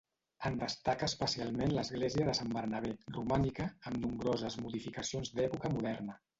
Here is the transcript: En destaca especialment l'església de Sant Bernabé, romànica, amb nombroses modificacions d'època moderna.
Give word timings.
En 0.49 0.55
destaca 0.61 1.09
especialment 1.11 1.75
l'església 1.75 2.27
de 2.31 2.35
Sant 2.41 2.57
Bernabé, 2.57 2.95
romànica, 3.19 3.69
amb 3.93 4.03
nombroses 4.09 4.61
modificacions 4.67 5.35
d'època 5.41 5.77
moderna. 5.79 6.21